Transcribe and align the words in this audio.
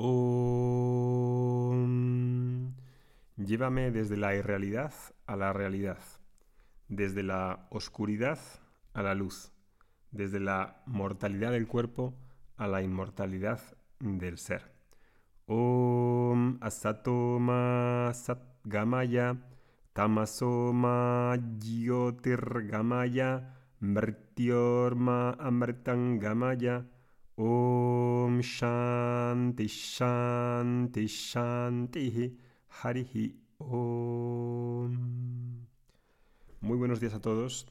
Om. 0.00 1.82
Llévame 3.36 3.90
desde 3.90 4.16
la 4.16 4.32
irrealidad 4.36 4.92
a 5.26 5.34
la 5.34 5.52
realidad, 5.52 5.98
desde 6.86 7.24
la 7.24 7.66
oscuridad 7.70 8.38
a 8.92 9.02
la 9.02 9.16
luz, 9.16 9.50
desde 10.12 10.38
la 10.38 10.84
mortalidad 10.86 11.50
del 11.50 11.66
cuerpo 11.66 12.14
a 12.56 12.68
la 12.68 12.80
inmortalidad 12.80 13.60
del 13.98 14.38
ser. 14.38 14.70
Om 15.46 16.58
Asatoma 16.60 18.12
Satgamaya 18.14 19.36
Tamasoma 19.94 21.36
Jyotirgamaya 21.58 23.52
Mrityorma 23.80 25.32
Amritangamaya 25.40 26.86
Om 27.40 28.40
Shanti 28.40 29.68
Shanti 29.68 31.06
Shanti 31.06 32.36
Harihi 32.82 33.32
Om. 33.58 34.90
Muy 36.60 36.76
buenos 36.76 36.98
días 36.98 37.14
a 37.14 37.20
todos. 37.20 37.68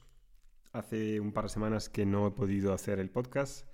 Hace 0.72 1.20
un 1.20 1.34
par 1.34 1.44
de 1.44 1.50
semanas 1.50 1.90
que 1.90 2.06
no 2.06 2.28
he 2.28 2.32
podido 2.32 2.72
hacer 2.72 3.00
el 3.00 3.10
podcast. 3.10 3.68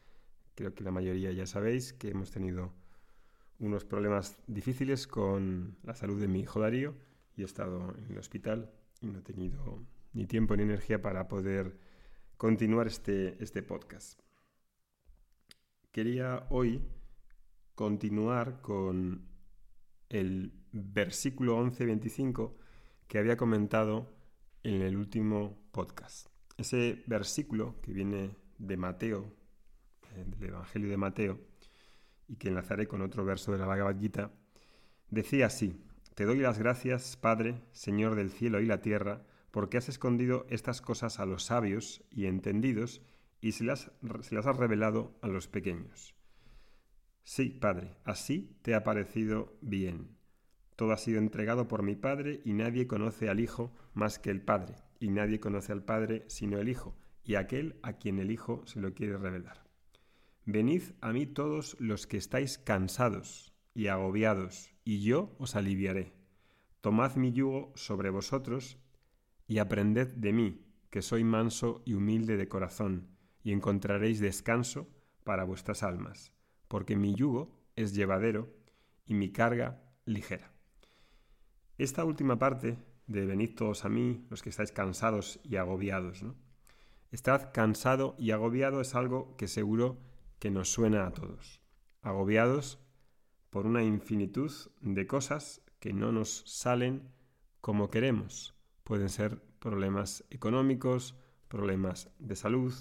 Creo 0.55 0.73
que 0.73 0.83
la 0.83 0.89
mayoría 0.89 1.31
ya 1.31 1.45
sabéis 1.45 1.93
que 1.93 2.09
hemos 2.09 2.31
tenido 2.31 2.73
unos 3.59 3.85
problemas 3.85 4.39
difíciles 4.47 5.05
con 5.05 5.77
la 5.83 5.93
salud 5.93 6.19
de 6.19 6.27
mi 6.27 6.39
hijo 6.39 6.59
Darío 6.59 6.95
y 7.35 7.43
he 7.43 7.45
estado 7.45 7.95
en 7.99 8.09
el 8.09 8.17
hospital 8.17 8.71
y 8.99 9.11
no 9.11 9.19
he 9.19 9.21
tenido 9.21 9.85
ni 10.13 10.25
tiempo 10.25 10.55
ni 10.55 10.63
energía 10.63 11.03
para 11.03 11.27
poder 11.27 11.77
continuar 12.37 12.87
este, 12.87 13.37
este 13.43 13.61
podcast 13.61 14.22
quería 15.93 16.47
hoy 16.49 16.81
continuar 17.75 18.61
con 18.61 19.29
el 20.09 20.51
versículo 20.71 21.63
11-25 21.63 22.55
que 23.07 23.19
había 23.19 23.37
comentado 23.37 24.11
en 24.63 24.81
el 24.81 24.97
último 24.97 25.55
podcast. 25.71 26.27
Ese 26.57 27.03
versículo 27.05 27.79
que 27.81 27.93
viene 27.93 28.35
de 28.57 28.75
Mateo, 28.75 29.35
eh, 30.15 30.25
del 30.25 30.49
Evangelio 30.49 30.89
de 30.89 30.97
Mateo, 30.97 31.39
y 32.27 32.37
que 32.37 32.47
enlazaré 32.47 32.87
con 32.87 33.03
otro 33.03 33.23
verso 33.23 33.51
de 33.51 33.59
la 33.59 33.67
Bhagavad 33.67 33.95
decía 35.11 35.45
así, 35.45 35.79
Te 36.15 36.25
doy 36.25 36.39
las 36.39 36.57
gracias, 36.57 37.17
Padre, 37.17 37.61
Señor 37.71 38.15
del 38.15 38.31
cielo 38.31 38.61
y 38.61 38.65
la 38.65 38.81
tierra, 38.81 39.27
porque 39.51 39.77
has 39.77 39.89
escondido 39.89 40.47
estas 40.49 40.81
cosas 40.81 41.19
a 41.19 41.27
los 41.27 41.43
sabios 41.43 42.03
y 42.09 42.25
entendidos 42.25 43.03
y 43.43 43.51
se 43.51 43.65
las, 43.65 43.91
se 44.21 44.35
las 44.35 44.47
has 44.47 44.55
revelado 44.55 45.19
a 45.21 45.27
los 45.27 45.49
pequeños. 45.49 46.15
Sí, 47.23 47.49
Padre, 47.49 47.97
así 48.05 48.57
te 48.61 48.73
ha 48.73 48.85
parecido 48.85 49.57
bien. 49.59 50.15
Todo 50.77 50.93
ha 50.93 50.97
sido 50.97 51.19
entregado 51.19 51.67
por 51.67 51.83
mi 51.83 51.97
Padre 51.97 52.39
y 52.45 52.53
nadie 52.53 52.87
conoce 52.87 53.27
al 53.27 53.41
Hijo 53.41 53.75
más 53.93 54.17
que 54.17 54.29
el 54.29 54.41
Padre, 54.41 54.75
y 54.97 55.09
nadie 55.09 55.41
conoce 55.41 55.73
al 55.73 55.83
Padre 55.83 56.23
sino 56.27 56.57
el 56.57 56.69
Hijo, 56.69 56.95
y 57.25 57.35
aquel 57.35 57.77
a 57.83 57.97
quien 57.97 58.19
el 58.19 58.31
Hijo 58.31 58.65
se 58.65 58.79
lo 58.79 58.93
quiere 58.93 59.17
revelar. 59.17 59.65
Venid 60.45 60.83
a 61.01 61.11
mí 61.11 61.25
todos 61.25 61.75
los 61.81 62.07
que 62.07 62.15
estáis 62.15 62.57
cansados 62.57 63.53
y 63.73 63.87
agobiados, 63.87 64.71
y 64.85 65.01
yo 65.01 65.35
os 65.37 65.57
aliviaré. 65.57 66.13
Tomad 66.79 67.17
mi 67.17 67.33
yugo 67.33 67.73
sobre 67.75 68.09
vosotros 68.09 68.77
y 69.47 69.57
aprended 69.57 70.13
de 70.13 70.31
mí, 70.31 70.65
que 70.89 71.01
soy 71.01 71.25
manso 71.25 71.81
y 71.85 71.93
humilde 71.93 72.37
de 72.37 72.47
corazón, 72.47 73.12
y 73.43 73.51
encontraréis 73.51 74.19
descanso 74.19 74.87
para 75.23 75.43
vuestras 75.43 75.83
almas, 75.83 76.31
porque 76.67 76.95
mi 76.95 77.13
yugo 77.13 77.55
es 77.75 77.93
llevadero 77.93 78.49
y 79.05 79.13
mi 79.13 79.31
carga 79.31 79.83
ligera. 80.05 80.51
Esta 81.77 82.05
última 82.05 82.39
parte 82.39 82.77
de 83.07 83.25
venid 83.25 83.55
todos 83.55 83.85
a 83.85 83.89
mí, 83.89 84.25
los 84.29 84.41
que 84.41 84.49
estáis 84.49 84.71
cansados 84.71 85.39
y 85.43 85.57
agobiados, 85.57 86.23
¿no? 86.23 86.35
Estad 87.11 87.51
cansado 87.53 88.15
y 88.17 88.31
agobiado 88.31 88.81
es 88.81 88.95
algo 88.95 89.35
que 89.37 89.47
seguro 89.47 89.99
que 90.39 90.49
nos 90.49 90.69
suena 90.71 91.05
a 91.05 91.11
todos. 91.11 91.61
Agobiados 92.01 92.79
por 93.49 93.67
una 93.67 93.83
infinitud 93.83 94.51
de 94.81 95.05
cosas 95.05 95.61
que 95.79 95.93
no 95.93 96.11
nos 96.11 96.43
salen 96.47 97.11
como 97.61 97.91
queremos. 97.91 98.55
Pueden 98.83 99.09
ser 99.09 99.39
problemas 99.59 100.25
económicos, 100.31 101.15
problemas 101.49 102.09
de 102.17 102.35
salud, 102.35 102.73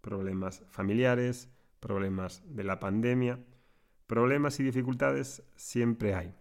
problemas 0.00 0.64
familiares, 0.70 1.50
problemas 1.80 2.42
de 2.46 2.64
la 2.64 2.80
pandemia, 2.80 3.44
problemas 4.06 4.58
y 4.60 4.64
dificultades 4.64 5.42
siempre 5.56 6.14
hay. 6.14 6.34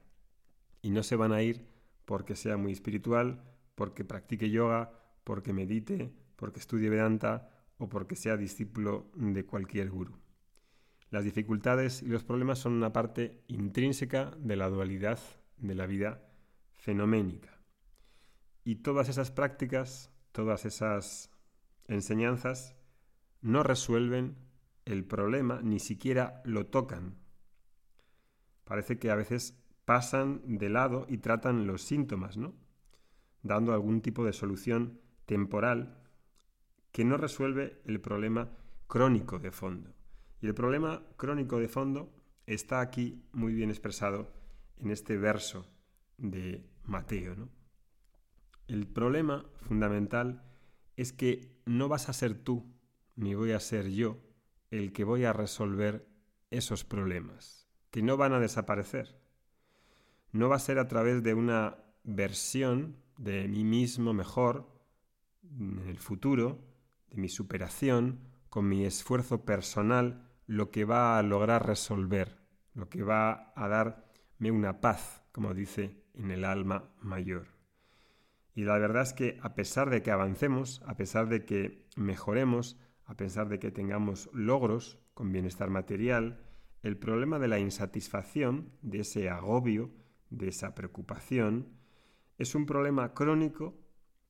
Y 0.82 0.92
no 0.92 1.04
se 1.04 1.16
van 1.16 1.34
a 1.34 1.42
ir 1.42 1.68
porque 2.06 2.36
sea 2.36 2.58
muy 2.58 2.72
espiritual, 2.72 3.44
porque 3.76 4.06
practique 4.06 4.50
yoga, 4.50 4.92
porque 5.24 5.54
medite, 5.54 6.14
porque 6.36 6.60
estudie 6.60 6.90
Vedanta 6.90 7.50
o 7.78 7.90
porque 7.90 8.16
sea 8.16 8.38
discípulo 8.38 9.12
de 9.16 9.46
cualquier 9.46 9.90
gurú. 9.90 10.18
Las 11.10 11.24
dificultades 11.24 12.02
y 12.02 12.08
los 12.08 12.24
problemas 12.24 12.60
son 12.60 12.74
una 12.74 12.94
parte 12.94 13.44
intrínseca 13.48 14.32
de 14.40 14.56
la 14.56 14.70
dualidad 14.70 15.20
de 15.58 15.76
la 15.76 15.86
vida 15.86 16.22
fenoménica. 16.74 17.62
Y 18.64 18.78
todas 18.78 19.10
esas 19.10 19.32
prácticas, 19.32 20.12
todas 20.32 20.66
esas 20.66 21.32
enseñanzas 21.88 22.77
no 23.42 23.64
resuelven 23.64 24.38
el 24.86 25.06
problema, 25.06 25.62
ni 25.62 25.80
siquiera 25.80 26.42
lo 26.46 26.68
tocan. 26.68 27.16
Parece 28.64 29.00
que 29.00 29.12
a 29.12 29.16
veces 29.16 29.58
pasan 29.86 30.42
de 30.46 30.70
lado 30.70 31.06
y 31.10 31.20
tratan 31.20 31.68
los 31.68 31.82
síntomas, 31.82 32.38
¿no? 32.38 32.54
Dando 33.42 33.74
algún 33.74 34.02
tipo 34.02 34.26
de 34.26 34.34
solución 34.34 35.00
temporal 35.26 36.04
que 36.92 37.06
no 37.06 37.18
resuelve 37.18 37.82
el 37.86 38.02
problema 38.02 38.50
crónico 38.88 39.40
de 39.40 39.52
fondo. 39.52 39.94
Y 40.42 40.48
el 40.48 40.54
problema 40.54 41.04
crónico 41.16 41.60
de 41.60 41.68
fondo 41.68 42.14
está 42.46 42.82
aquí 42.82 43.24
muy 43.32 43.54
bien 43.54 43.70
expresado 43.70 44.34
en 44.78 44.92
este 44.92 45.18
verso 45.18 45.68
de 46.18 46.66
Mateo. 46.84 47.36
¿no? 47.36 47.50
El 48.68 48.88
problema 48.88 49.46
fundamental 49.62 50.44
es 50.96 51.14
que 51.14 51.62
no 51.66 51.88
vas 51.88 52.10
a 52.10 52.14
ser 52.14 52.34
tú 52.34 52.77
ni 53.18 53.34
voy 53.34 53.52
a 53.52 53.60
ser 53.60 53.90
yo 53.90 54.18
el 54.72 54.94
que 54.94 55.04
voy 55.04 55.26
a 55.26 55.34
resolver 55.34 56.08
esos 56.50 56.86
problemas, 56.86 57.68
que 57.92 58.02
no 58.02 58.16
van 58.16 58.34
a 58.34 58.40
desaparecer. 58.40 59.20
No 60.32 60.48
va 60.50 60.56
a 60.58 60.60
ser 60.60 60.80
a 60.80 60.88
través 60.88 61.24
de 61.24 61.34
una 61.34 61.78
versión 62.04 62.96
de 63.18 63.48
mí 63.48 63.64
mismo 63.64 64.14
mejor 64.14 64.70
en 65.44 65.84
el 65.88 65.98
futuro, 65.98 66.64
de 67.10 67.18
mi 67.18 67.28
superación, 67.28 68.20
con 68.50 68.70
mi 68.70 68.86
esfuerzo 68.86 69.46
personal, 69.46 70.30
lo 70.46 70.72
que 70.72 70.86
va 70.86 71.18
a 71.18 71.24
lograr 71.24 71.66
resolver, 71.66 72.38
lo 72.74 72.88
que 72.88 73.04
va 73.04 73.52
a 73.56 73.68
darme 73.68 74.52
una 74.52 74.80
paz, 74.80 75.24
como 75.32 75.54
dice 75.54 76.04
en 76.14 76.32
el 76.32 76.46
alma 76.46 76.92
mayor. 77.02 77.48
Y 78.54 78.64
la 78.64 78.78
verdad 78.78 79.04
es 79.04 79.14
que 79.14 79.40
a 79.42 79.56
pesar 79.56 79.90
de 79.90 80.02
que 80.02 80.12
avancemos, 80.12 80.82
a 80.86 80.96
pesar 80.96 81.30
de 81.30 81.46
que 81.46 81.86
mejoremos, 81.96 82.78
a 83.08 83.16
pesar 83.16 83.48
de 83.48 83.58
que 83.58 83.72
tengamos 83.72 84.30
logros 84.34 85.00
con 85.14 85.32
bienestar 85.32 85.70
material, 85.70 86.42
el 86.84 86.98
problema 86.98 87.40
de 87.40 87.48
la 87.48 87.58
insatisfacción, 87.58 88.72
de 88.82 89.00
ese 89.00 89.30
agobio, 89.30 89.92
de 90.30 90.50
esa 90.50 90.76
preocupación, 90.76 91.70
es 92.38 92.54
un 92.54 92.66
problema 92.66 93.14
crónico 93.14 93.80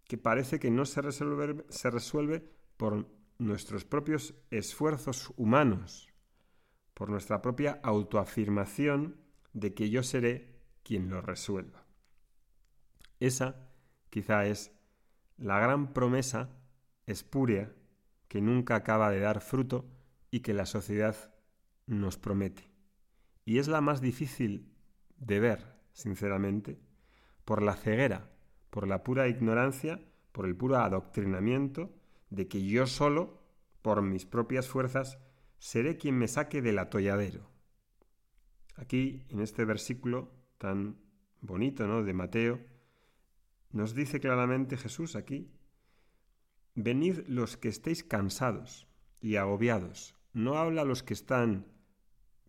que 0.06 0.18
parece 0.18 0.60
que 0.60 0.72
no 0.72 0.86
se 0.86 1.02
resuelve, 1.02 2.44
por 2.78 3.10
nuestros 3.40 3.84
propios 3.84 4.36
esfuerzos 4.52 5.34
humanos, 5.36 6.14
por 6.94 7.10
nuestra 7.10 7.42
propia 7.42 7.80
autoafirmación 7.84 9.18
de 9.54 9.74
que 9.74 9.90
yo 9.90 10.04
seré 10.04 10.62
quien 10.84 11.10
lo 11.10 11.22
resuelva. 11.22 11.86
Esa 13.20 13.56
quizá 14.12 14.46
es 14.46 14.72
la 15.38 15.60
gran 15.60 15.94
promesa 15.94 16.50
espúrea 17.08 17.74
que 18.28 18.42
nunca 18.42 18.76
acaba 18.76 19.10
de 19.12 19.20
dar 19.20 19.42
fruto 19.42 19.86
y 20.32 20.42
que 20.42 20.54
la 20.54 20.66
sociedad 20.66 21.16
nos 21.86 22.18
promete. 22.18 22.70
Y 23.46 23.60
es 23.60 23.68
la 23.68 23.82
más 23.82 24.02
difícil 24.02 24.74
de 25.18 25.40
ver, 25.40 25.66
sinceramente, 25.94 26.80
por 27.46 27.62
la 27.62 27.76
ceguera, 27.76 28.30
por 28.70 28.88
la 28.88 29.04
pura 29.04 29.28
ignorancia, 29.28 30.02
por 30.32 30.46
el 30.46 30.56
puro 30.56 30.78
adoctrinamiento 30.78 31.96
de 32.30 32.48
que 32.48 32.66
yo 32.66 32.88
solo, 32.88 33.42
por 33.82 34.02
mis 34.02 34.26
propias 34.26 34.68
fuerzas, 34.68 35.18
seré 35.60 35.98
quien 35.98 36.18
me 36.18 36.28
saque 36.28 36.62
del 36.62 36.80
atolladero. 36.80 37.50
Aquí, 38.76 39.26
en 39.30 39.40
este 39.40 39.66
versículo 39.66 40.32
tan 40.58 41.00
bonito, 41.42 41.88
¿no? 41.88 42.04
de 42.04 42.14
Mateo, 42.14 42.60
nos 43.72 43.96
dice 43.96 44.20
claramente 44.20 44.78
Jesús 44.78 45.16
aquí 45.16 45.52
Venid 46.80 47.28
los 47.28 47.58
que 47.58 47.70
estéis 47.70 48.04
cansados 48.04 48.86
y 49.20 49.38
agobiados. 49.38 50.16
No 50.34 50.60
habla 50.60 50.84
a 50.84 50.86
los 50.86 51.02
que 51.02 51.16
están, 51.16 51.66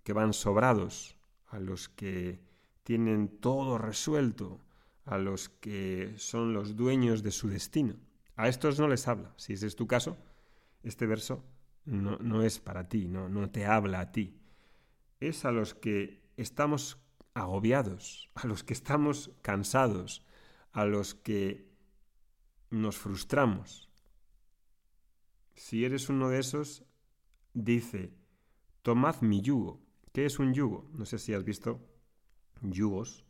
que 0.05 0.13
van 0.13 0.35
sobrados, 0.35 1.17
a 1.47 1.59
los 1.59 1.89
que 1.89 2.39
tienen 2.83 3.41
todo 3.41 3.79
resuelto, 3.79 4.61
a 5.07 5.17
los 5.17 5.49
que 5.49 6.13
son 6.19 6.53
los 6.53 6.77
dueños 6.77 7.23
de 7.23 7.31
su 7.31 7.49
destino. 7.49 7.95
A 8.37 8.49
estos 8.49 8.79
no 8.79 8.87
les 8.87 9.09
habla. 9.09 9.33
Si 9.39 9.55
ese 9.55 9.67
es 9.67 9.77
tu 9.77 9.87
caso, 9.87 10.19
este 10.83 11.07
verso 11.07 11.43
no, 11.87 12.43
es 12.43 12.59
para 12.59 12.87
ti, 12.87 13.09
no, 13.09 13.31
no 13.31 13.49
te 13.49 13.65
habla 13.65 14.01
a 14.01 14.13
ti. 14.13 14.37
Es 15.21 15.47
a 15.47 15.53
los 15.53 15.73
que 15.73 16.21
estamos 16.37 16.99
agobiados, 17.33 18.29
a 18.35 18.47
los 18.47 18.63
que 18.63 18.75
estamos 18.75 19.31
cansados, 19.41 20.23
a 20.73 20.85
los 20.85 21.15
que 21.15 21.67
nos 22.69 22.99
frustramos. 22.99 23.88
Si 25.59 25.85
eres 25.85 26.09
uno 26.09 26.29
de 26.29 26.39
esos, 26.39 26.85
dice, 27.53 28.15
tomad 28.83 29.21
mi 29.23 29.43
yugo. 29.43 29.83
¿Qué 30.13 30.25
es 30.25 30.39
un 30.39 30.55
yugo? 30.55 30.89
No 30.93 31.05
sé 31.05 31.19
si 31.19 31.35
has 31.35 31.43
visto 31.43 31.81
yugos. 32.63 33.27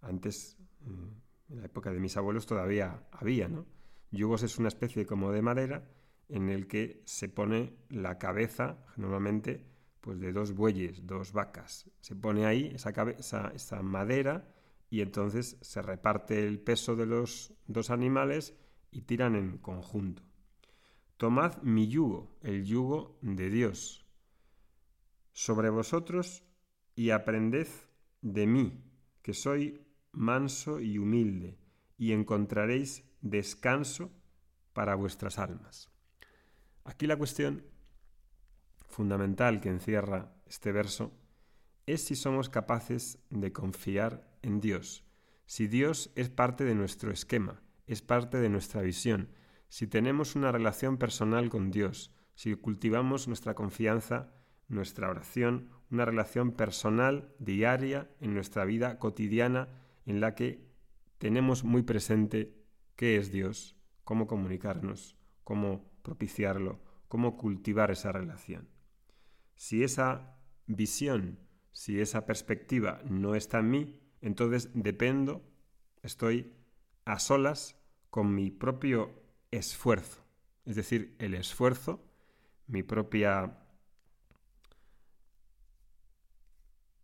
Antes, 0.00 0.56
mm, 0.82 1.52
en 1.52 1.60
la 1.60 1.66
época 1.66 1.92
de 1.92 1.98
mis 1.98 2.16
abuelos 2.16 2.46
todavía 2.46 3.04
había, 3.10 3.48
¿no? 3.48 3.66
Yugos 4.12 4.44
es 4.44 4.56
una 4.58 4.68
especie 4.68 5.04
como 5.04 5.32
de 5.32 5.42
madera 5.42 5.90
en 6.28 6.48
el 6.48 6.68
que 6.68 7.02
se 7.06 7.28
pone 7.28 7.74
la 7.88 8.18
cabeza, 8.18 8.78
normalmente, 8.96 9.66
pues 10.00 10.20
de 10.20 10.32
dos 10.32 10.54
bueyes, 10.54 11.04
dos 11.04 11.32
vacas. 11.32 11.90
Se 12.00 12.14
pone 12.14 12.46
ahí 12.46 12.70
esa, 12.72 12.92
cabeza, 12.92 13.50
esa 13.52 13.82
madera 13.82 14.48
y 14.90 15.00
entonces 15.00 15.58
se 15.60 15.82
reparte 15.82 16.46
el 16.46 16.60
peso 16.60 16.94
de 16.94 17.06
los 17.06 17.52
dos 17.66 17.90
animales 17.90 18.54
y 18.92 19.02
tiran 19.02 19.34
en 19.34 19.58
conjunto. 19.58 20.22
Tomad 21.16 21.62
mi 21.62 21.88
yugo, 21.88 22.36
el 22.40 22.64
yugo 22.64 23.18
de 23.22 23.48
Dios, 23.48 24.04
sobre 25.32 25.70
vosotros 25.70 26.42
y 26.94 27.10
aprended 27.10 27.68
de 28.20 28.46
mí, 28.46 28.84
que 29.22 29.34
soy 29.34 29.86
manso 30.12 30.80
y 30.80 30.98
humilde, 30.98 31.58
y 31.96 32.12
encontraréis 32.12 33.04
descanso 33.20 34.10
para 34.72 34.94
vuestras 34.96 35.38
almas. 35.38 35.90
Aquí 36.84 37.06
la 37.06 37.16
cuestión 37.16 37.64
fundamental 38.88 39.60
que 39.60 39.70
encierra 39.70 40.34
este 40.46 40.72
verso 40.72 41.12
es 41.86 42.04
si 42.04 42.16
somos 42.16 42.48
capaces 42.48 43.18
de 43.30 43.52
confiar 43.52 44.36
en 44.42 44.60
Dios, 44.60 45.04
si 45.46 45.66
Dios 45.66 46.10
es 46.16 46.30
parte 46.30 46.64
de 46.64 46.74
nuestro 46.74 47.10
esquema, 47.10 47.62
es 47.86 48.02
parte 48.02 48.38
de 48.38 48.48
nuestra 48.48 48.82
visión, 48.82 49.28
si 49.68 49.86
tenemos 49.86 50.36
una 50.36 50.52
relación 50.52 50.98
personal 50.98 51.48
con 51.50 51.70
Dios, 51.70 52.14
si 52.34 52.54
cultivamos 52.54 53.28
nuestra 53.28 53.54
confianza, 53.54 54.32
nuestra 54.68 55.10
oración, 55.10 55.70
una 55.90 56.04
relación 56.04 56.52
personal, 56.52 57.34
diaria, 57.38 58.10
en 58.20 58.34
nuestra 58.34 58.64
vida 58.64 58.98
cotidiana, 58.98 59.68
en 60.06 60.20
la 60.20 60.34
que 60.34 60.68
tenemos 61.18 61.64
muy 61.64 61.82
presente 61.82 62.54
qué 62.96 63.16
es 63.16 63.30
Dios, 63.30 63.76
cómo 64.04 64.26
comunicarnos, 64.26 65.16
cómo 65.42 65.90
propiciarlo, 66.02 66.82
cómo 67.08 67.36
cultivar 67.36 67.90
esa 67.90 68.12
relación. 68.12 68.68
Si 69.54 69.84
esa 69.84 70.38
visión, 70.66 71.38
si 71.72 72.00
esa 72.00 72.26
perspectiva 72.26 73.00
no 73.04 73.34
está 73.34 73.60
en 73.60 73.70
mí, 73.70 74.00
entonces 74.20 74.70
dependo, 74.74 75.42
estoy 76.02 76.52
a 77.04 77.18
solas 77.18 77.80
con 78.10 78.34
mi 78.34 78.50
propio 78.50 79.23
esfuerzo. 79.56 80.24
Es 80.64 80.76
decir, 80.76 81.14
el 81.18 81.34
esfuerzo, 81.34 82.04
mi 82.66 82.82
propia 82.82 83.58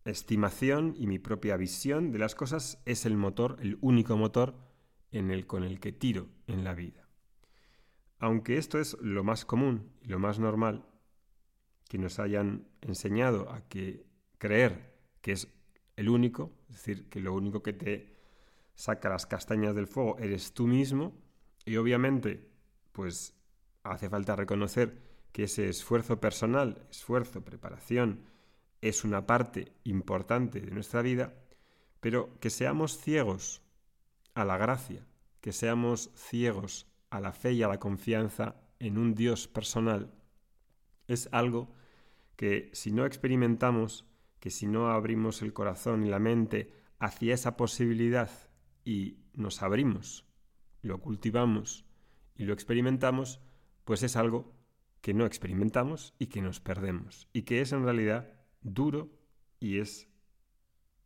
estimación 0.04 0.94
y 0.96 1.06
mi 1.06 1.18
propia 1.18 1.56
visión 1.56 2.10
de 2.10 2.18
las 2.18 2.34
cosas 2.34 2.82
es 2.86 3.04
el 3.06 3.16
motor, 3.16 3.58
el 3.60 3.78
único 3.80 4.16
motor 4.16 4.54
en 5.10 5.30
el, 5.30 5.46
con 5.46 5.64
el 5.64 5.80
que 5.80 5.92
tiro 5.92 6.28
en 6.46 6.64
la 6.64 6.74
vida. 6.74 7.08
Aunque 8.18 8.58
esto 8.58 8.78
es 8.78 8.96
lo 9.00 9.24
más 9.24 9.44
común 9.44 9.92
y 10.02 10.08
lo 10.08 10.18
más 10.18 10.38
normal, 10.38 10.86
que 11.88 11.98
nos 11.98 12.18
hayan 12.18 12.68
enseñado 12.82 13.50
a 13.50 13.66
que 13.68 14.06
creer 14.38 14.94
que 15.20 15.32
es 15.32 15.48
el 15.96 16.08
único, 16.08 16.52
es 16.68 16.76
decir, 16.76 17.08
que 17.08 17.20
lo 17.20 17.34
único 17.34 17.62
que 17.62 17.72
te 17.72 18.16
saca 18.74 19.08
las 19.08 19.26
castañas 19.26 19.74
del 19.74 19.86
fuego 19.86 20.16
eres 20.18 20.54
tú 20.54 20.66
mismo, 20.66 21.12
y 21.70 21.76
obviamente, 21.76 22.50
pues 22.90 23.36
hace 23.84 24.10
falta 24.10 24.34
reconocer 24.34 25.00
que 25.30 25.44
ese 25.44 25.68
esfuerzo 25.68 26.18
personal, 26.20 26.84
esfuerzo, 26.90 27.44
preparación, 27.44 28.24
es 28.80 29.04
una 29.04 29.24
parte 29.24 29.72
importante 29.84 30.60
de 30.60 30.72
nuestra 30.72 31.00
vida, 31.00 31.32
pero 32.00 32.40
que 32.40 32.50
seamos 32.50 32.98
ciegos 32.98 33.62
a 34.34 34.44
la 34.44 34.58
gracia, 34.58 35.06
que 35.40 35.52
seamos 35.52 36.10
ciegos 36.16 36.88
a 37.08 37.20
la 37.20 37.32
fe 37.32 37.52
y 37.52 37.62
a 37.62 37.68
la 37.68 37.78
confianza 37.78 38.56
en 38.80 38.98
un 38.98 39.14
Dios 39.14 39.46
personal, 39.46 40.12
es 41.06 41.28
algo 41.30 41.72
que 42.34 42.68
si 42.72 42.90
no 42.90 43.06
experimentamos, 43.06 44.06
que 44.40 44.50
si 44.50 44.66
no 44.66 44.90
abrimos 44.90 45.40
el 45.40 45.52
corazón 45.52 46.04
y 46.04 46.08
la 46.08 46.18
mente 46.18 46.72
hacia 46.98 47.32
esa 47.32 47.56
posibilidad 47.56 48.28
y 48.84 49.18
nos 49.34 49.62
abrimos, 49.62 50.29
lo 50.82 51.00
cultivamos 51.00 51.84
y 52.34 52.44
lo 52.44 52.52
experimentamos, 52.52 53.40
pues 53.84 54.02
es 54.02 54.16
algo 54.16 54.54
que 55.00 55.14
no 55.14 55.26
experimentamos 55.26 56.14
y 56.18 56.26
que 56.26 56.42
nos 56.42 56.60
perdemos, 56.60 57.28
y 57.32 57.42
que 57.42 57.60
es 57.60 57.72
en 57.72 57.84
realidad 57.84 58.32
duro 58.60 59.10
y 59.58 59.78
es 59.78 60.08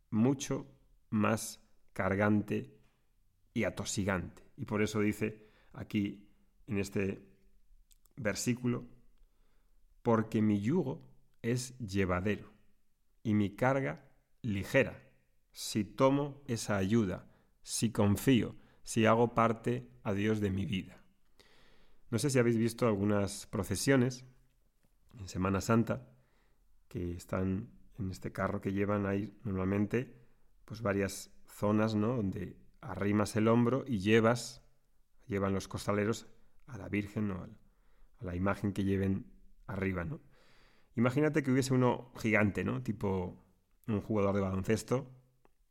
mucho 0.09 0.67
más 1.09 1.61
cargante 1.93 2.77
y 3.53 3.63
atosigante. 3.63 4.43
Y 4.57 4.65
por 4.65 4.81
eso 4.81 4.99
dice 4.99 5.47
aquí 5.73 6.27
en 6.67 6.77
este 6.77 7.25
versículo, 8.15 8.85
porque 10.01 10.41
mi 10.41 10.61
yugo 10.61 11.01
es 11.41 11.77
llevadero 11.79 12.51
y 13.23 13.33
mi 13.33 13.55
carga 13.55 14.09
ligera, 14.41 15.01
si 15.51 15.83
tomo 15.83 16.41
esa 16.47 16.77
ayuda, 16.77 17.27
si 17.61 17.91
confío, 17.91 18.55
si 18.85 19.05
hago 19.05 19.33
parte 19.33 19.89
a 20.03 20.13
Dios 20.13 20.39
de 20.39 20.51
mi 20.51 20.65
vida. 20.65 21.03
No 22.11 22.19
sé 22.19 22.29
si 22.29 22.39
habéis 22.39 22.57
visto 22.57 22.87
algunas 22.87 23.47
procesiones 23.47 24.25
en 25.19 25.27
Semana 25.27 25.59
Santa 25.59 26.07
que 26.87 27.13
están 27.13 27.67
en 27.97 28.11
este 28.11 28.31
carro 28.31 28.61
que 28.61 28.71
llevan 28.71 29.05
ahí 29.05 29.37
normalmente 29.43 30.15
pues 30.65 30.81
varias 30.81 31.31
zonas, 31.47 31.95
¿no? 31.95 32.15
Donde 32.15 32.55
arrimas 32.79 33.35
el 33.35 33.47
hombro 33.47 33.83
y 33.87 33.99
llevas, 33.99 34.63
llevan 35.27 35.53
los 35.53 35.67
costaleros 35.67 36.27
a 36.67 36.77
la 36.77 36.87
Virgen 36.87 37.31
o 37.31 37.43
a 37.43 37.49
la 38.23 38.35
imagen 38.35 38.71
que 38.71 38.83
lleven 38.83 39.25
arriba, 39.65 40.05
¿no? 40.05 40.21
Imagínate 40.95 41.43
que 41.43 41.51
hubiese 41.51 41.73
uno 41.73 42.11
gigante, 42.17 42.63
¿no? 42.63 42.83
Tipo 42.83 43.43
un 43.87 44.01
jugador 44.01 44.35
de 44.35 44.41
baloncesto, 44.41 45.11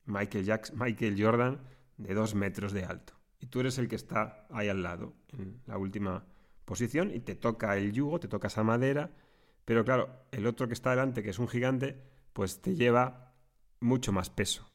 Michael, 0.05 0.45
Jackson, 0.45 0.79
Michael 0.79 1.23
Jordan, 1.23 1.61
de 1.97 2.15
dos 2.15 2.35
metros 2.35 2.73
de 2.73 2.85
alto. 2.85 3.15
Y 3.41 3.47
tú 3.47 3.61
eres 3.61 3.79
el 3.79 3.89
que 3.89 3.97
está 3.97 4.47
ahí 4.51 4.69
al 4.69 4.83
lado, 4.83 5.15
en 5.33 5.61
la 5.67 5.79
última 5.79 6.27
posición, 6.65 7.11
y 7.11 7.21
te 7.21 7.35
toca 7.35 7.77
el 7.77 7.93
yugo, 7.93 8.21
te 8.21 8.29
toca 8.29 8.49
esa 8.49 8.63
madera, 8.63 9.11
pero 9.65 9.85
claro, 9.85 10.27
el 10.31 10.47
otro 10.47 10.67
que 10.67 10.75
está 10.75 10.91
delante, 10.91 11.23
que 11.23 11.31
es 11.31 11.39
un 11.39 11.49
gigante, 11.49 12.03
pues 12.33 12.61
te 12.61 12.75
lleva 12.75 13.35
mucho 13.81 14.13
más 14.13 14.31
peso. 14.31 14.71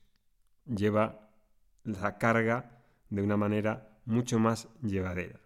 Lleva 0.66 1.32
la 1.84 2.18
carga 2.18 2.84
de 3.10 3.22
una 3.22 3.38
manera 3.38 4.00
mucho 4.06 4.40
más 4.40 4.68
llevadera. 4.82 5.40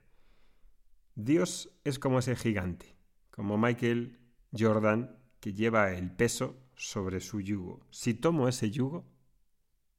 Dios 1.16 1.70
es 1.84 2.00
como 2.00 2.20
ese 2.20 2.36
gigante, 2.36 2.96
como 3.30 3.58
Michael 3.58 4.20
Jordan, 4.58 5.18
que 5.40 5.54
lleva 5.54 5.92
el 5.94 6.12
peso 6.12 6.58
sobre 6.76 7.20
su 7.20 7.42
yugo. 7.42 7.86
Si 7.92 8.14
tomo 8.14 8.48
ese 8.48 8.72
yugo, 8.72 9.06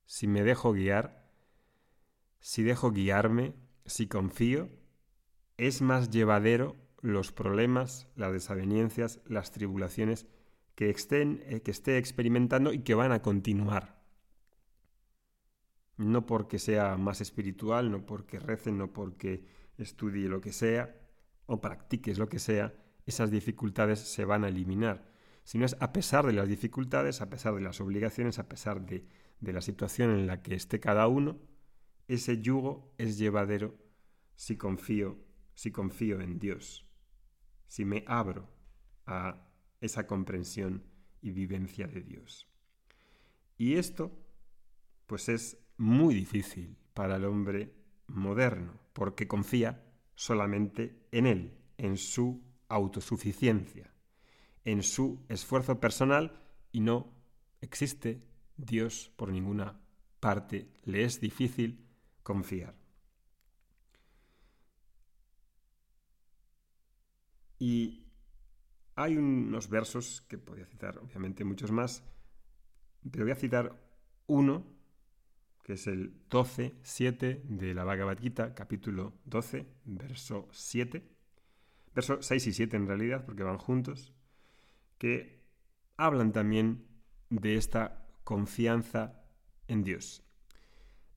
si 0.07 0.26
me 0.26 0.43
dejo 0.43 0.73
guiar, 0.73 1.24
si 2.44 2.62
dejo 2.62 2.90
guiarme, 2.90 3.54
si 3.86 4.06
confío, 4.06 4.68
es 5.56 5.80
más 5.80 6.10
llevadero 6.10 6.76
los 7.00 7.32
problemas, 7.32 8.06
las 8.16 8.34
desavenencias, 8.34 9.22
las 9.24 9.50
tribulaciones 9.50 10.26
que, 10.74 10.90
estén, 10.90 11.42
eh, 11.46 11.62
que 11.62 11.70
esté 11.70 11.96
experimentando 11.96 12.74
y 12.74 12.80
que 12.80 12.94
van 12.94 13.12
a 13.12 13.22
continuar. 13.22 14.04
No 15.96 16.26
porque 16.26 16.58
sea 16.58 16.98
más 16.98 17.22
espiritual, 17.22 17.90
no 17.90 18.04
porque 18.04 18.38
rece, 18.38 18.72
no 18.72 18.92
porque 18.92 19.46
estudie 19.78 20.28
lo 20.28 20.42
que 20.42 20.52
sea 20.52 20.94
o 21.46 21.62
practiques 21.62 22.18
lo 22.18 22.28
que 22.28 22.38
sea, 22.38 22.74
esas 23.06 23.30
dificultades 23.30 24.00
se 24.00 24.26
van 24.26 24.44
a 24.44 24.48
eliminar, 24.48 25.08
sino 25.44 25.64
es 25.64 25.76
a 25.80 25.94
pesar 25.94 26.26
de 26.26 26.34
las 26.34 26.46
dificultades, 26.46 27.22
a 27.22 27.30
pesar 27.30 27.54
de 27.54 27.62
las 27.62 27.80
obligaciones, 27.80 28.38
a 28.38 28.50
pesar 28.50 28.84
de, 28.84 29.06
de 29.40 29.52
la 29.54 29.62
situación 29.62 30.10
en 30.10 30.26
la 30.26 30.42
que 30.42 30.54
esté 30.54 30.78
cada 30.78 31.08
uno, 31.08 31.38
ese 32.08 32.40
yugo 32.40 32.94
es 32.99 33.18
llevadero 33.18 33.75
si 34.37 34.56
confío, 34.56 35.18
si 35.54 35.70
confío 35.70 36.20
en 36.20 36.38
Dios 36.38 36.84
si 37.75 37.84
me 37.84 38.04
abro 38.06 38.49
a 39.04 39.49
esa 39.80 40.06
comprensión 40.06 40.84
y 41.20 41.32
vivencia 41.32 41.88
de 41.88 42.02
Dios. 42.02 42.46
Y 43.58 43.75
esto, 43.75 44.16
pues 45.08 45.28
es 45.28 45.58
muy 45.76 46.14
difícil 46.14 46.76
para 46.92 47.16
el 47.16 47.25
hombre 47.25 47.75
moderno, 48.06 48.78
porque 48.92 49.26
confía 49.26 49.84
solamente 50.14 51.04
en 51.11 51.26
él, 51.26 51.58
en 51.76 51.96
su 51.96 52.44
autosuficiencia, 52.68 53.92
en 54.64 54.84
su 54.84 55.25
esfuerzo 55.28 55.80
personal 55.80 56.40
y 56.70 56.78
no 56.78 57.12
existe 57.61 58.23
Dios 58.56 59.11
por 59.16 59.30
ninguna 59.30 59.80
parte. 60.20 60.68
Le 60.84 61.02
es 61.02 61.20
difícil 61.20 61.83
confiar. 62.25 62.75
Y 67.61 68.04
hay 68.97 69.16
unos 69.16 69.69
versos 69.69 70.23
que 70.23 70.38
podría 70.38 70.66
citar, 70.66 70.99
obviamente 70.99 71.45
muchos 71.45 71.71
más, 71.71 72.02
pero 73.11 73.25
voy 73.25 73.33
a 73.33 73.37
citar 73.37 73.81
uno, 74.26 74.66
que 75.62 75.75
es 75.75 75.87
el 75.87 76.26
12, 76.28 76.75
7 76.83 77.43
de 77.45 77.75
la 77.75 77.85
Bhagavad 77.85 78.19
capítulo 78.54 79.14
12, 79.25 79.66
verso 79.85 80.49
7, 80.50 81.09
verso 81.95 82.21
6 82.21 82.47
y 82.47 82.52
7 82.52 82.76
en 82.76 82.87
realidad, 82.87 83.25
porque 83.25 83.43
van 83.43 83.59
juntos, 83.59 84.12
que 84.99 85.45
hablan 85.97 86.33
también 86.33 86.87
de 87.31 87.57
esta 87.57 88.07
confianza 88.25 89.25
en 89.69 89.85
Dios. 89.85 90.23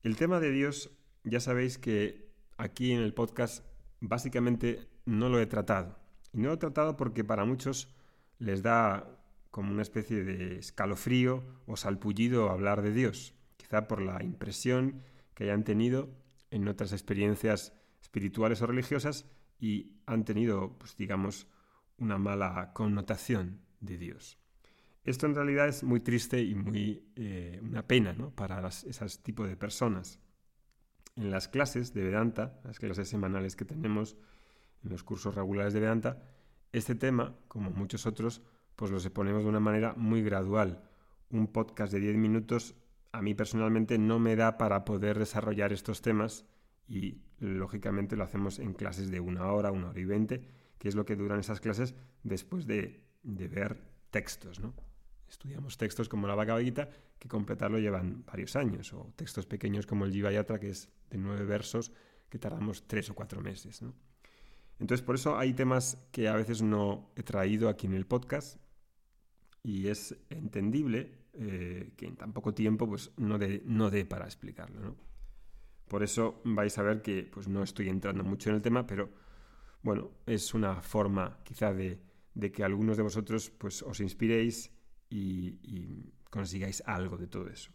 El 0.04 0.16
tema 0.16 0.40
de 0.40 0.52
Dios, 0.52 0.97
ya 1.30 1.40
sabéis 1.40 1.78
que 1.78 2.32
aquí 2.58 2.92
en 2.92 3.02
el 3.02 3.14
podcast 3.14 3.66
básicamente 4.00 4.88
no 5.06 5.30
lo 5.30 5.40
he 5.40 5.46
tratado. 5.46 6.00
Y 6.34 6.40
no 6.40 6.50
lo 6.50 6.54
he 6.56 6.58
tratado 6.58 6.98
porque 6.98 7.24
para 7.24 7.46
muchos 7.46 7.94
les 8.40 8.64
da 8.64 9.18
como 9.52 9.72
una 9.72 9.82
especie 9.82 10.24
de 10.24 10.60
escalofrío 10.60 11.44
o 11.66 11.78
salpullido 11.78 12.50
hablar 12.50 12.82
de 12.82 12.92
Dios, 12.92 13.34
quizá 13.58 13.88
por 13.88 14.02
la 14.02 14.24
impresión 14.24 15.02
que 15.34 15.46
hayan 15.46 15.64
tenido 15.64 16.10
en 16.52 16.68
otras 16.68 16.92
experiencias 16.92 17.74
espirituales 18.02 18.62
o 18.62 18.68
religiosas 18.68 19.26
y 19.60 19.98
han 20.06 20.26
tenido, 20.26 20.78
pues 20.78 20.96
digamos, 20.96 21.48
una 21.98 22.18
mala 22.18 22.72
connotación 22.74 23.62
de 23.80 23.98
Dios. 23.98 24.38
Esto 25.04 25.26
en 25.26 25.36
realidad 25.36 25.68
es 25.68 25.84
muy 25.84 26.02
triste 26.02 26.42
y 26.42 26.54
muy 26.54 27.12
eh, 27.16 27.60
una 27.64 27.88
pena 27.88 28.14
¿no? 28.14 28.32
para 28.32 28.62
las, 28.62 28.84
esos 28.84 29.24
tipos 29.24 29.48
de 29.48 29.56
personas. 29.56 30.20
En 31.18 31.32
las 31.32 31.48
clases 31.48 31.96
de 31.96 32.04
Vedanta, 32.04 32.60
las 32.64 32.78
clases 32.78 33.10
semanales 33.10 33.56
que 33.56 33.66
tenemos, 33.66 34.16
en 34.84 34.92
los 34.92 35.04
cursos 35.04 35.34
regulares 35.34 35.74
de 35.74 35.80
Vedanta, 35.80 36.24
este 36.72 36.94
tema, 36.94 37.36
como 37.48 37.72
muchos 37.72 38.06
otros, 38.06 38.44
pues 38.76 38.92
los 38.92 39.04
exponemos 39.04 39.42
de 39.42 39.50
una 39.50 39.60
manera 39.60 39.96
muy 39.98 40.22
gradual. 40.22 40.84
Un 41.32 41.48
podcast 41.48 41.92
de 41.92 42.02
10 42.02 42.18
minutos 42.18 42.76
a 43.12 43.24
mí 43.24 43.34
personalmente 43.34 43.98
no 43.98 44.20
me 44.20 44.36
da 44.36 44.60
para 44.60 44.86
poder 44.86 45.18
desarrollar 45.18 45.74
estos 45.74 46.04
temas 46.04 46.46
y 46.88 47.24
lógicamente 47.40 48.16
lo 48.16 48.24
hacemos 48.24 48.60
en 48.60 48.74
clases 48.74 49.10
de 49.10 49.20
una 49.20 49.52
hora, 49.52 49.72
una 49.72 49.90
hora 49.90 50.00
y 50.00 50.06
veinte, 50.06 50.48
que 50.78 50.88
es 50.88 50.94
lo 50.94 51.06
que 51.06 51.16
duran 51.16 51.40
esas 51.40 51.60
clases 51.60 51.96
después 52.22 52.68
de, 52.68 53.04
de 53.24 53.48
ver 53.48 53.82
textos, 54.12 54.60
¿no? 54.60 54.76
Estudiamos 55.30 55.78
textos 55.78 56.08
como 56.10 56.28
la 56.28 56.36
Bhagavad 56.36 56.62
Gita, 56.62 56.90
que 57.20 57.28
completarlo 57.28 57.80
llevan 57.80 58.24
varios 58.26 58.56
años, 58.56 58.94
o 58.94 59.14
textos 59.16 59.46
pequeños 59.46 59.86
como 59.86 60.06
el 60.06 60.12
Jiva 60.12 60.32
Yatra, 60.32 60.60
que 60.60 60.70
es 60.70 60.90
de 61.10 61.18
nueve 61.18 61.46
versos, 61.46 61.92
que 62.30 62.40
tardamos 62.40 62.88
tres 62.88 63.10
o 63.10 63.16
cuatro 63.16 63.42
meses. 63.42 63.82
Entonces, 64.80 65.06
por 65.06 65.16
eso 65.16 65.38
hay 65.38 65.54
temas 65.54 66.08
que 66.12 66.28
a 66.28 66.36
veces 66.36 66.62
no 66.62 67.12
he 67.16 67.24
traído 67.24 67.70
aquí 67.70 67.88
en 67.88 67.94
el 67.94 68.06
podcast 68.06 68.60
y 69.64 69.88
es 69.88 70.16
entendible 70.30 71.26
eh, 71.34 71.94
que 71.98 72.06
en 72.06 72.16
tan 72.16 72.34
poco 72.34 72.54
tiempo 72.54 72.88
pues, 72.88 73.12
no 73.18 73.38
dé 73.38 73.62
no 73.66 73.92
para 74.08 74.26
explicarlo. 74.26 74.96
Por 75.88 76.04
eso 76.04 76.42
vais 76.44 76.78
a 76.78 76.84
ver 76.84 77.02
que 77.02 77.24
pues, 77.24 77.48
no 77.48 77.64
estoy 77.64 77.90
entrando 77.90 78.24
mucho 78.24 78.50
en 78.50 78.58
el 78.58 78.62
tema, 78.62 78.86
pero 78.86 79.10
bueno, 79.82 80.12
es 80.26 80.54
una 80.54 80.82
forma 80.82 81.40
quizá 81.44 81.74
de, 81.74 82.00
que 82.52 82.64
algunos 82.64 82.98
de 82.98 83.04
vosotros 83.04 83.50
pues, 83.50 83.82
os 83.82 84.00
inspiréis 84.00 84.72
y, 85.10 86.14
consigáis 86.30 86.84
algo 86.86 87.18
de 87.18 87.28
todo 87.28 87.48
eso. 87.48 87.72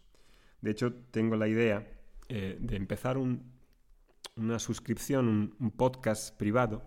De 0.61 0.71
hecho, 0.71 0.93
tengo 1.11 1.35
la 1.35 1.47
idea 1.47 1.85
eh, 2.29 2.57
de 2.59 2.75
empezar 2.75 3.17
una 3.17 4.59
suscripción, 4.59 5.55
un 5.59 5.71
podcast 5.71 6.37
privado 6.37 6.83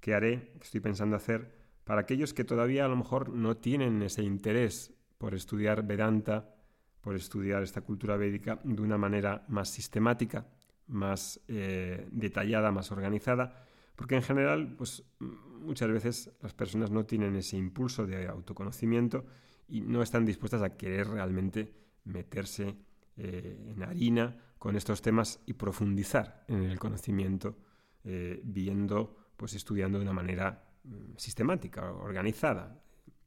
que 0.00 0.14
haré, 0.14 0.52
que 0.58 0.64
estoy 0.64 0.80
pensando 0.80 1.16
hacer, 1.16 1.54
para 1.84 2.00
aquellos 2.00 2.32
que 2.32 2.44
todavía 2.44 2.86
a 2.86 2.88
lo 2.88 2.96
mejor 2.96 3.28
no 3.28 3.56
tienen 3.56 4.02
ese 4.02 4.22
interés 4.22 4.94
por 5.18 5.34
estudiar 5.34 5.86
Vedanta, 5.86 6.54
por 7.00 7.14
estudiar 7.14 7.62
esta 7.62 7.82
cultura 7.82 8.16
védica 8.16 8.60
de 8.64 8.80
una 8.80 8.98
manera 8.98 9.44
más 9.48 9.68
sistemática, 9.68 10.46
más 10.86 11.40
eh, 11.48 12.08
detallada, 12.10 12.72
más 12.72 12.90
organizada, 12.90 13.66
porque 13.96 14.16
en 14.16 14.22
general, 14.22 14.74
pues 14.76 15.04
muchas 15.18 15.90
veces 15.90 16.30
las 16.40 16.54
personas 16.54 16.90
no 16.90 17.04
tienen 17.04 17.36
ese 17.36 17.56
impulso 17.56 18.06
de 18.06 18.28
autoconocimiento 18.28 19.26
y 19.70 19.80
no 19.80 20.02
están 20.02 20.26
dispuestas 20.26 20.62
a 20.62 20.76
querer 20.76 21.08
realmente 21.08 21.72
meterse 22.04 22.76
eh, 23.16 23.72
en 23.74 23.82
harina 23.82 24.36
con 24.58 24.76
estos 24.76 25.00
temas 25.00 25.40
y 25.46 25.54
profundizar 25.54 26.44
en 26.48 26.64
el 26.64 26.78
conocimiento, 26.78 27.56
eh, 28.04 28.40
viendo 28.44 29.16
pues 29.36 29.54
estudiando 29.54 29.98
de 29.98 30.04
una 30.04 30.12
manera 30.12 30.64
mm, 30.84 31.16
sistemática, 31.16 31.92
organizada. 31.92 32.82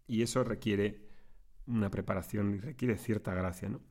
Y 0.05 0.21
eso 0.21 0.43
requiere 0.43 1.07
una 1.65 1.89
preparación 1.89 2.55
y 2.55 2.59
requiere 2.59 2.97
cierta 2.97 3.33
gracia. 3.33 3.69
¿no? 3.69 3.81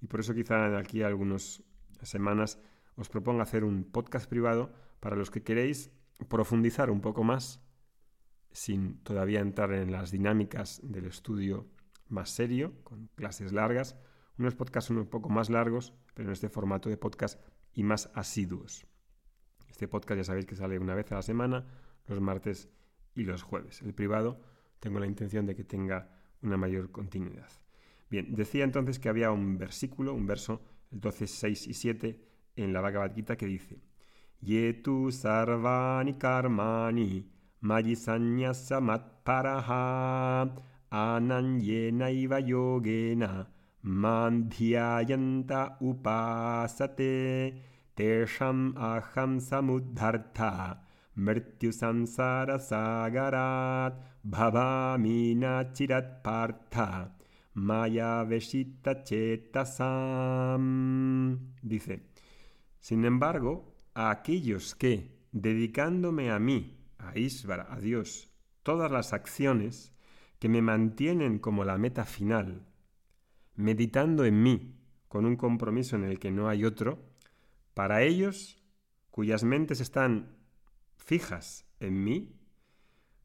Y 0.00 0.06
por 0.06 0.20
eso 0.20 0.34
quizá 0.34 0.76
aquí 0.76 1.02
algunas 1.02 1.62
semanas 2.02 2.58
os 2.96 3.08
propongo 3.08 3.40
hacer 3.40 3.64
un 3.64 3.84
podcast 3.84 4.28
privado 4.28 4.72
para 4.98 5.16
los 5.16 5.30
que 5.30 5.42
queréis 5.42 5.90
profundizar 6.28 6.90
un 6.90 7.00
poco 7.00 7.24
más 7.24 7.62
sin 8.52 8.98
todavía 9.04 9.40
entrar 9.40 9.72
en 9.72 9.92
las 9.92 10.10
dinámicas 10.10 10.80
del 10.82 11.06
estudio 11.06 11.66
más 12.10 12.30
serio, 12.30 12.74
con 12.84 13.08
clases 13.14 13.52
largas, 13.52 13.96
unos 14.38 14.54
podcasts 14.54 14.90
un 14.90 15.06
poco 15.06 15.28
más 15.28 15.50
largos, 15.50 15.94
pero 16.14 16.28
en 16.28 16.32
este 16.32 16.48
formato 16.48 16.88
de 16.88 16.96
podcast 16.96 17.40
y 17.72 17.82
más 17.82 18.10
asiduos. 18.14 18.86
Este 19.68 19.88
podcast 19.88 20.18
ya 20.18 20.24
sabéis 20.24 20.46
que 20.46 20.56
sale 20.56 20.78
una 20.78 20.94
vez 20.94 21.10
a 21.12 21.16
la 21.16 21.22
semana, 21.22 21.66
los 22.06 22.20
martes 22.20 22.68
y 23.14 23.24
los 23.24 23.42
jueves. 23.42 23.82
El 23.82 23.94
privado 23.94 24.40
tengo 24.80 24.98
la 24.98 25.06
intención 25.06 25.46
de 25.46 25.54
que 25.54 25.64
tenga 25.64 26.10
una 26.42 26.56
mayor 26.56 26.90
continuidad. 26.90 27.50
Bien, 28.08 28.34
decía 28.34 28.64
entonces 28.64 28.98
que 28.98 29.08
había 29.08 29.30
un 29.30 29.58
versículo, 29.58 30.14
un 30.14 30.26
verso, 30.26 30.62
el 30.90 31.00
12, 31.00 31.26
6 31.26 31.68
y 31.68 31.74
7 31.74 32.20
en 32.56 32.72
la 32.72 32.80
Bhagavad 32.80 33.14
Gita 33.14 33.36
que 33.36 33.46
dice 33.46 33.80
Yetu 34.40 35.12
sarvani 35.12 36.14
karmani 36.14 37.30
samat 38.54 39.22
paraha 39.22 40.54
ananyenaiva 40.90 42.40
yogena 42.40 43.46
mandhyayanta 43.82 45.76
upasate 45.80 47.54
tesham 47.96 48.74
aham 48.76 49.40
samudhartha 49.40 50.78
mrityu 51.16 51.72
samsara 51.72 52.58
sagarat 52.58 53.94
bhavamina 54.24 55.64
chirat 55.74 56.22
partha 56.22 57.10
maya 57.54 58.24
veshita 58.24 59.04
chetasam. 59.04 60.64
Dice, 61.62 62.02
sin 62.78 63.04
embargo, 63.04 63.74
aquellos 63.94 64.74
que, 64.74 65.18
dedicándome 65.32 66.30
a 66.30 66.38
mí, 66.38 66.78
a 66.98 67.18
Isvara, 67.18 67.66
a 67.70 67.80
Dios, 67.80 68.30
todas 68.62 68.90
las 68.90 69.12
acciones 69.12 69.92
que 70.40 70.48
me 70.48 70.62
mantienen 70.62 71.38
como 71.38 71.64
la 71.64 71.78
meta 71.78 72.04
final, 72.04 72.66
meditando 73.54 74.24
en 74.24 74.42
mí 74.42 74.74
con 75.06 75.26
un 75.26 75.36
compromiso 75.36 75.96
en 75.96 76.04
el 76.04 76.18
que 76.18 76.32
no 76.32 76.48
hay 76.48 76.64
otro, 76.64 76.98
para 77.74 78.02
ellos, 78.02 78.64
cuyas 79.10 79.44
mentes 79.44 79.80
están 79.80 80.38
fijas 80.96 81.66
en 81.78 82.02
mí, 82.02 82.40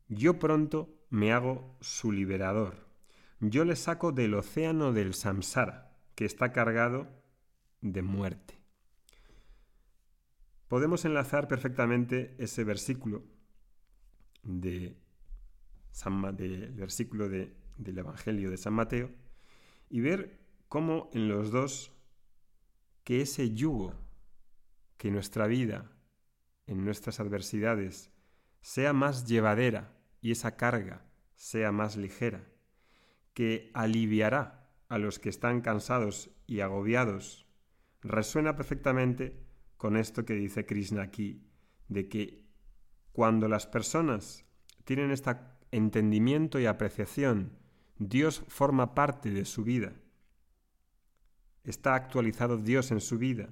yo 0.10 0.40
pronto 0.40 0.94
me 1.10 1.32
hago 1.32 1.78
su 1.80 2.12
liberador. 2.12 2.86
Yo 3.40 3.64
le 3.64 3.76
saco 3.76 4.12
del 4.12 4.34
océano 4.34 4.92
del 4.92 5.14
samsara, 5.14 5.96
que 6.16 6.26
está 6.26 6.52
cargado 6.52 7.08
de 7.82 8.02
muerte. 8.02 8.60
Podemos 10.68 11.06
enlazar 11.06 11.48
perfectamente 11.48 12.36
ese 12.40 12.64
versículo 12.64 13.24
de 14.44 14.98
del 16.34 16.74
versículo 16.74 17.30
del 17.30 17.98
Evangelio 17.98 18.52
de 18.52 18.58
San 18.58 18.74
Mateo 18.74 19.10
y 19.90 20.02
ver 20.02 20.40
cómo 20.68 21.10
en 21.14 21.30
los 21.30 21.52
dos 21.52 21.92
que 23.04 23.22
ese 23.22 23.54
yugo 23.54 23.94
que 24.98 25.12
nuestra 25.12 25.48
vida, 25.48 25.92
en 26.68 26.84
nuestras 26.84 27.20
adversidades, 27.20 28.12
sea 28.62 28.94
más 28.94 29.26
llevadera 29.26 29.98
y 30.22 30.32
esa 30.32 30.58
carga 30.58 31.06
sea 31.36 31.72
más 31.72 31.98
ligera, 31.98 32.48
que 33.34 33.72
aliviará 33.74 34.70
a 34.88 34.98
los 34.98 35.20
que 35.20 35.30
están 35.30 35.62
cansados 35.62 36.30
y 36.48 36.62
agobiados 36.62 37.46
resuena 38.02 38.56
perfectamente 38.56 39.46
con 39.78 39.98
esto 39.98 40.26
que 40.26 40.34
dice 40.34 40.66
Krishna 40.66 41.02
aquí, 41.02 41.48
de 41.88 42.08
que 42.08 42.46
cuando 43.12 43.48
las 43.48 43.68
personas 43.68 44.46
tienen 44.84 45.12
este 45.12 45.36
entendimiento 45.76 46.60
y 46.60 46.66
apreciación, 46.66 47.52
Dios 47.98 48.44
forma 48.48 48.96
parte 48.96 49.30
de 49.30 49.46
su 49.46 49.64
vida, 49.64 49.94
está 51.64 51.96
actualizado 51.96 52.58
Dios 52.58 52.92
en 52.92 53.02
su 53.02 53.18
vida, 53.18 53.50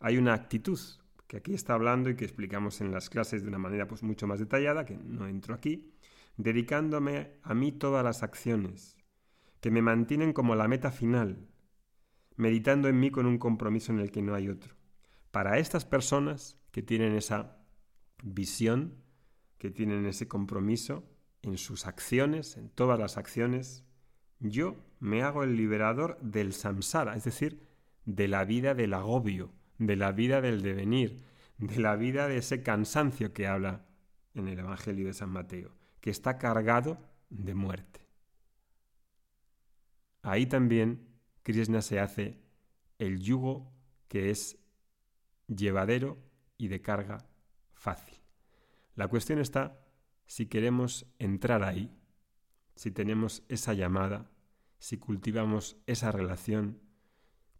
hay 0.00 0.18
una 0.18 0.34
actitud 0.34 0.78
que 1.26 1.38
aquí 1.38 1.54
está 1.54 1.74
hablando 1.74 2.08
y 2.08 2.16
que 2.16 2.24
explicamos 2.24 2.80
en 2.80 2.92
las 2.92 3.10
clases 3.10 3.42
de 3.42 3.48
una 3.48 3.58
manera 3.58 3.88
pues 3.88 4.02
mucho 4.02 4.26
más 4.26 4.38
detallada, 4.38 4.84
que 4.84 4.96
no 4.96 5.26
entro 5.26 5.54
aquí, 5.54 5.92
dedicándome 6.36 7.32
a 7.42 7.54
mí 7.54 7.72
todas 7.72 8.04
las 8.04 8.22
acciones, 8.22 8.96
que 9.60 9.70
me 9.70 9.82
mantienen 9.82 10.32
como 10.32 10.54
la 10.54 10.68
meta 10.68 10.92
final, 10.92 11.48
meditando 12.36 12.88
en 12.88 13.00
mí 13.00 13.10
con 13.10 13.26
un 13.26 13.38
compromiso 13.38 13.92
en 13.92 13.98
el 13.98 14.10
que 14.10 14.22
no 14.22 14.34
hay 14.34 14.48
otro. 14.48 14.76
Para 15.30 15.58
estas 15.58 15.84
personas 15.84 16.58
que 16.70 16.82
tienen 16.82 17.14
esa 17.14 17.58
visión, 18.22 18.94
que 19.58 19.70
tienen 19.70 20.06
ese 20.06 20.28
compromiso 20.28 21.15
en 21.46 21.58
sus 21.58 21.86
acciones, 21.86 22.56
en 22.56 22.68
todas 22.68 22.98
las 22.98 23.16
acciones, 23.16 23.84
yo 24.40 24.76
me 25.00 25.22
hago 25.22 25.44
el 25.44 25.56
liberador 25.56 26.18
del 26.20 26.52
samsara, 26.52 27.16
es 27.16 27.24
decir, 27.24 27.66
de 28.04 28.28
la 28.28 28.44
vida 28.44 28.74
del 28.74 28.94
agobio, 28.94 29.52
de 29.78 29.96
la 29.96 30.12
vida 30.12 30.40
del 30.40 30.62
devenir, 30.62 31.24
de 31.58 31.78
la 31.78 31.96
vida 31.96 32.28
de 32.28 32.38
ese 32.38 32.62
cansancio 32.62 33.32
que 33.32 33.46
habla 33.46 33.86
en 34.34 34.48
el 34.48 34.58
Evangelio 34.58 35.06
de 35.06 35.14
San 35.14 35.30
Mateo, 35.30 35.74
que 36.00 36.10
está 36.10 36.38
cargado 36.38 36.98
de 37.30 37.54
muerte. 37.54 38.00
Ahí 40.22 40.46
también 40.46 41.08
Krishna 41.42 41.80
se 41.80 42.00
hace 42.00 42.42
el 42.98 43.20
yugo 43.20 43.72
que 44.08 44.30
es 44.30 44.58
llevadero 45.46 46.18
y 46.58 46.68
de 46.68 46.82
carga 46.82 47.18
fácil. 47.72 48.18
La 48.94 49.08
cuestión 49.08 49.38
está 49.38 49.85
si 50.26 50.46
queremos 50.46 51.06
entrar 51.18 51.62
ahí, 51.62 51.96
si 52.74 52.90
tenemos 52.90 53.42
esa 53.48 53.72
llamada, 53.72 54.30
si 54.78 54.98
cultivamos 54.98 55.76
esa 55.86 56.12
relación, 56.12 56.80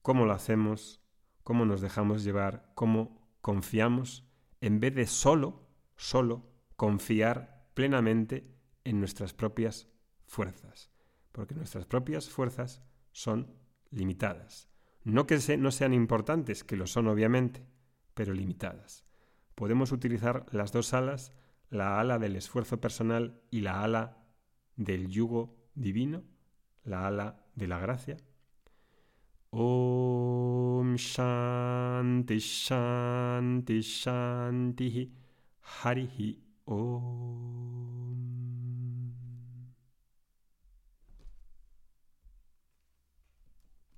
cómo 0.03 0.27
lo 0.27 0.33
hacemos, 0.33 1.01
cómo 1.43 1.65
nos 1.65 1.81
dejamos 1.81 2.25
llevar, 2.25 2.71
cómo 2.75 3.31
confiamos, 3.41 4.29
en 4.61 4.81
vez 4.81 4.95
de 4.95 5.07
solo, 5.07 5.69
solo 5.97 6.53
confiar 6.77 7.69
plenamente 7.75 8.53
en 8.85 9.01
nuestras 9.01 9.33
propias 9.33 9.89
fuerzas, 10.27 10.91
porque 11.33 11.55
nuestras 11.55 11.87
propias 11.87 12.29
fuerzas 12.29 12.83
son 13.13 13.55
limitadas. 13.91 14.69
No 15.05 15.27
que 15.27 15.39
no 15.57 15.71
sean 15.71 15.95
importantes, 15.95 16.65
que 16.65 16.77
lo 16.77 16.87
son 16.87 17.07
obviamente, 17.07 17.67
pero 18.15 18.33
limitadas. 18.35 19.05
Podemos 19.55 19.93
utilizar 19.93 20.47
las 20.51 20.73
dos 20.73 20.93
alas, 20.95 21.33
la 21.71 22.01
ala 22.01 22.19
del 22.19 22.37
esfuerzo 22.37 22.81
personal 22.81 23.41
y 23.51 23.61
la 23.61 23.83
ala 23.83 24.17
del 24.77 25.09
yugo 25.09 25.57
divino, 25.75 26.23
la 26.85 27.07
ala 27.07 27.45
de 27.55 27.67
la 27.67 27.79
gracia, 27.79 28.17
Om 29.51 30.97
Shanti 30.97 32.39
Shanti 32.39 33.81
Shanti 33.81 35.11
Om 36.67 38.06